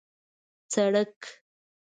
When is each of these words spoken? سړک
سړک 0.73 1.19